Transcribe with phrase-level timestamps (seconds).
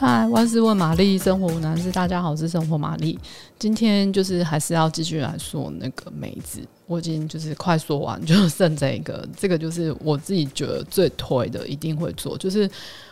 [0.00, 1.92] 嗨，万事问玛丽，生活无难事。
[1.92, 3.18] 大家好，我是生活玛丽。
[3.58, 9.28] 今天就是还是要继续来说那个梅子，我已经就是快说完，就剩这一个。
[9.36, 12.34] 这个就是我自己觉得最推的，一定会做。
[12.38, 12.66] 就是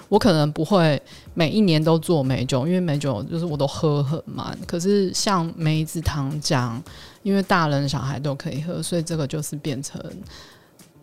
[0.08, 0.98] 我可能不会
[1.34, 4.58] 每一年都做梅酒，因为梅酒就是我都喝很慢。
[4.66, 6.80] 可是像梅子糖浆，
[7.22, 10.02] 因为大人小孩都可以喝，所以这个就是变成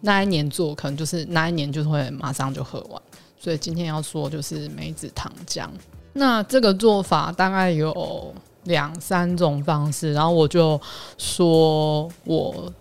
[0.02, 3.00] 那一年做，可能就是那一年就会马上就喝完。
[3.46, 5.68] 所以今天要说就是梅子糖浆，
[6.14, 10.82] 那这个做法大概有两三种方式，然后我就
[11.16, 12.74] 说我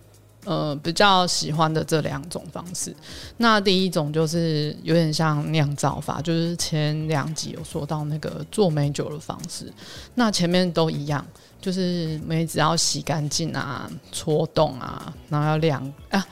[0.43, 2.91] 呃比较喜欢的这两种方式。
[3.37, 9.71] 那第一种就是有点像酿造法，就是前两集有说到那个做梅酒的方式。
[10.15, 11.23] 那前面都一样，
[11.61, 16.25] 就是梅子要洗干净啊，搓动啊，然后要晾啊，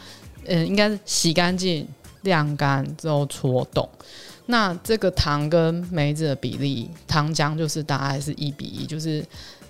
[0.48, 1.88] 嗯、应该是洗干净。
[2.24, 3.88] 晾干之后搓冻，
[4.46, 9.24] 那这个糖跟梅子的比例，糖浆就是大概是一比一，就是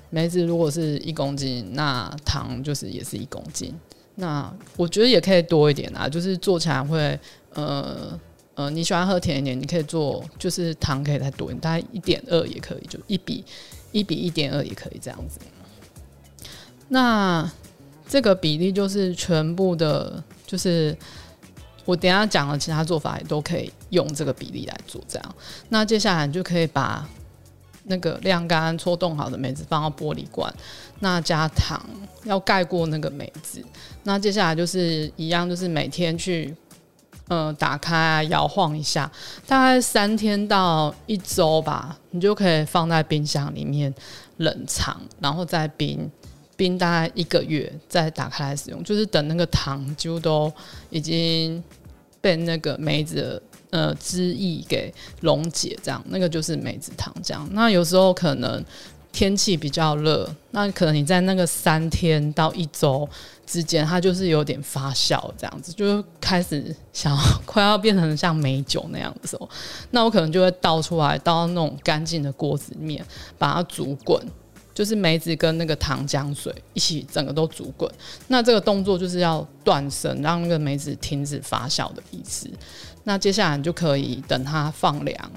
[0.10, 3.73] 梅子如果是一公斤，那糖就是也是一公斤。
[4.16, 7.20] 那我觉得也可以多一点啊，就是做起来会
[7.54, 8.20] 呃
[8.54, 13.44] 呃，你喜欢喝甜一点，你可以做，就是糖可以再多一点，大概一点二也可以，就一比
[13.92, 15.40] 一比一点二也可以这样子。
[16.90, 17.52] 那
[18.08, 20.95] 这个比例就是全部的，就是。
[21.86, 25.36] 我等下讲的其他做法也都可以用这个比例来做，这样。
[25.70, 27.08] 那接下来你就可以把
[27.86, 30.54] 那个晾干、搓冻好的梅子放到玻璃罐，
[31.00, 31.86] 那加糖，
[32.23, 33.61] 要盖过那个梅子。
[34.04, 36.56] 那接下来就是一样，就是每天去，
[37.28, 39.11] 呃，打开啊，摇晃一下，
[39.45, 43.94] 大概三天到一周吧，你就可以放在冰箱里面
[44.38, 46.09] 冷藏，然后再冰
[46.56, 48.84] 冰大概一个月，再打开来使用。
[48.84, 50.52] 就是等那个糖几乎都
[50.90, 51.64] 已经。
[52.23, 57.45] 被那个梅子的呃汁液给溶解，这样那个就是梅子糖浆。
[57.52, 58.64] 那有时候可能
[59.11, 63.06] 天气比较热，那可能你在那个三天到一周
[63.45, 69.50] 之间，它就是有点发酵，这样子就开始想要快要变成像梅酒那样的时候，
[69.92, 73.06] 那我可能就会倒出来，倒到那种干净的锅子里面，
[73.38, 74.26] 把它煮滚。
[74.73, 77.89] 就是梅子跟那个糖浆水一起整个都煮滚，
[78.28, 82.50] 那这个动作就是要断生，让那个梅子停止发酵的意思。
[83.04, 85.32] 那接下来你就可以等它放凉，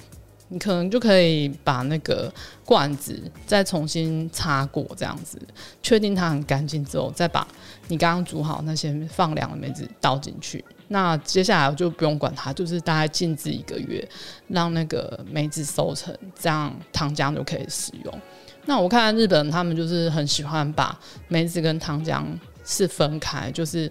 [0.48, 2.32] 你可能就可以把那个
[2.64, 5.38] 罐子再重新擦过，这样子
[5.82, 7.46] 确定它很干净之后，再把
[7.88, 10.64] 你刚刚煮好那些放凉的梅子倒进去。
[10.88, 14.08] 那接下来我就不用管它，就是大概静置一个月，
[14.48, 18.20] 让那个梅子收成，这样糖浆就可以使用。
[18.66, 20.98] 那我看日本他们就是很喜欢把
[21.28, 22.24] 梅子跟糖浆
[22.64, 23.90] 是分开，就是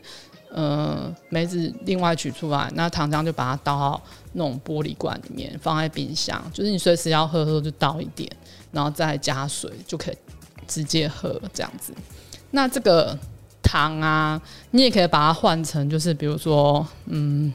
[0.50, 4.02] 呃梅子另外取出来，那糖浆就把它倒到
[4.34, 8.30] 那种玻璃罐里面，放在冰箱，就是你随时要喝的时候就倒一点，
[8.72, 10.18] 然后再加水就可以
[10.68, 11.94] 直接喝这样子。
[12.52, 13.18] 那这个
[13.76, 14.42] 糖啊，
[14.72, 17.52] 你也可以把它换成就是比如说嗯。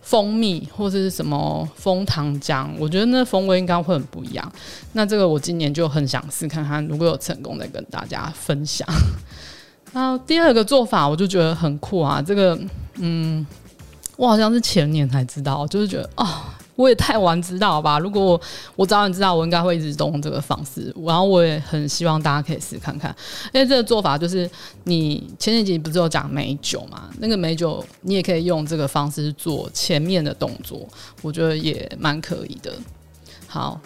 [0.00, 4.52] 蜂蜜或者是什么枫糖浆，我觉得那风味应该会很不一样。
[4.94, 8.88] 那这个我今年就很想试看看，如果有成功再跟大家分享。
[9.92, 12.58] 然后第二个做法，我就觉得很酷啊，这个
[12.94, 13.46] 嗯，
[14.16, 16.26] 我好像是前年才知道，就是觉得哦。
[16.78, 17.98] 我也太晚知道吧？
[17.98, 18.40] 如果我
[18.76, 20.94] 我早点知道，我应该会一直用这个方式。
[21.04, 23.12] 然后我也很希望大家可以试看看，
[23.52, 24.48] 因为这个做法就是
[24.84, 27.10] 你前几集不是有讲梅酒嘛？
[27.18, 30.86] 那个梅酒你也可以用这个方式做前面的动作，
[31.20, 32.72] 我觉得也蛮可以的。
[33.48, 33.80] 好，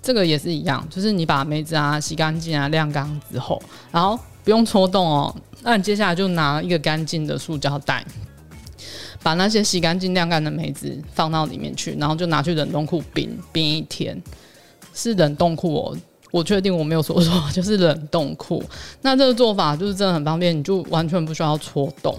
[0.00, 8.02] 这个也是一样，就是你把梅子啊洗干净啊晾干之后，然后不用搓动哦，那你接下来就拿一个干净的塑胶袋。
[9.28, 14.18] 把那些洗干净晾干的梅子放到里面去，然后就拿去冷冻库冰冰一天，
[14.94, 15.96] 是冷冻库哦，
[16.30, 18.64] 我确定我没有说错， 就是冷冻库。
[19.02, 22.18] 那这个做法就是真的很方便，你就完全不需要搓冻，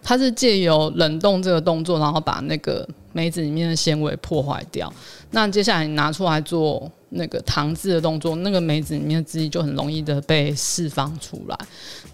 [0.00, 4.92] 它是借由冷冻这个动作，然后把那个梅子里面的纤维破坏掉。
[5.30, 6.90] 那接下来你拿出来做。
[7.12, 11.58] 那个糖渍的动作，那个梅子里面的汁液就很容易的被释放出来。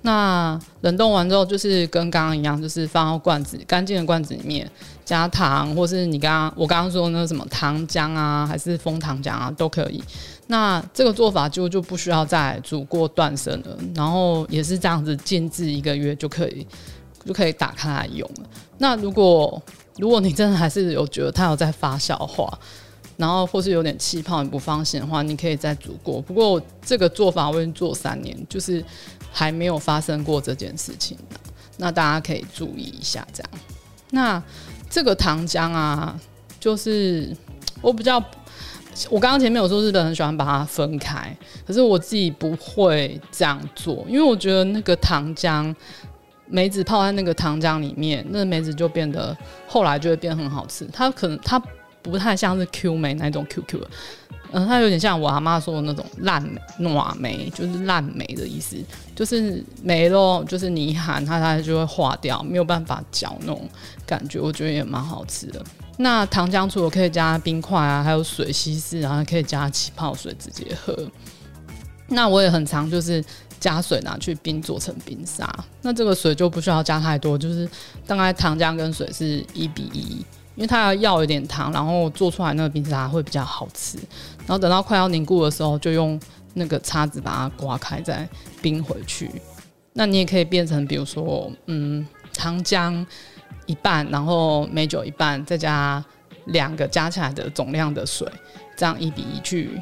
[0.00, 4.66] 那冷冻完之后，就是跟刚刚一样，就是放到罐子干净的罐子里面，
[5.04, 10.02] 加糖，或是你刚刚我刚刚说那什么糖浆啊，还是枫糖浆啊，都可以。
[10.46, 16.66] 那这个做法就就不需要再煮过断生了，然后也是这样子静置一个月就可以
[17.26, 18.48] 就可以打开来用了。
[18.78, 19.62] 那如果
[19.98, 22.58] 如果你真的还是有觉得它有在发酵的话，
[23.16, 26.20] 然后或是有点气泡你不放心的话，你可以再煮过。
[26.20, 28.84] 不过这个做法我已经做三年，就是
[29.32, 31.16] 还没有发生过这件事情。
[31.78, 33.50] 那大家可以注意一下，这样。
[34.10, 34.42] 那
[34.88, 36.18] 这个糖浆啊，
[36.60, 37.34] 就是
[37.80, 38.22] 我比较
[39.10, 45.74] 我刚刚前面有说日本很喜欢把它分开，可是我自己不会这样做，因为我觉得那个糖浆
[46.48, 50.86] 梅子泡在那个糖浆里面，那梅子就变得后来就会变很好吃。
[50.92, 51.60] 它可能它
[52.02, 53.90] 不太像是 Q 梅那种 QQ 的。
[54.52, 56.40] 嗯，它有点像我阿妈说的那种烂
[56.78, 58.76] 糯梅，就是烂梅的意思，
[59.14, 63.68] 就是梅咯，就是你一喊它，它就会化掉，没有办法嚼那种
[64.06, 65.60] 感觉，我觉得也蛮好吃的。
[65.98, 70.96] 那糖浆除了可以加冰块啊，还有水稀释，然后可以加气泡水直接喝。
[72.08, 73.22] 那我也很常就是
[73.60, 75.48] 加水拿去冰做成冰沙，
[75.82, 77.68] 那这个水就不需要加太多，就是
[78.06, 80.24] 大概糖浆跟水是一比一。
[80.54, 83.98] 因为它要要一点糖，然后做出来那个冰沙会比较好吃。
[84.38, 86.18] 然后等到快要凝固的时候，就用
[86.54, 88.26] 那个叉子把它刮开，再
[88.62, 89.30] 冰回去。
[89.92, 93.04] 那你也可以变成，比如说，嗯，糖浆
[93.66, 96.02] 一半，然后美酒一半，再加
[96.46, 98.26] 两个加起来的总量的水，
[98.78, 99.78] 这样一比一去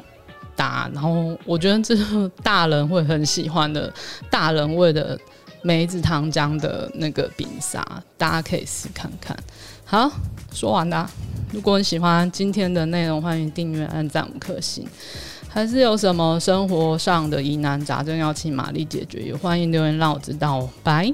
[0.55, 0.89] 打。
[0.93, 3.93] 然后我觉得这是大人会很喜欢的，
[4.29, 5.19] 大人味的
[5.61, 7.85] 梅子糖浆的那个冰沙，
[8.17, 9.37] 大家可以试看看。
[9.83, 10.11] 好，
[10.53, 11.09] 说完啦。
[11.51, 14.87] 如果你喜欢今天的内容，欢迎订阅、按赞五颗星。
[15.47, 20.67] 还是有什么生活上的疑难杂症要请玛丽解决，也欢迎留言让我知道。
[20.83, 21.13] 拜。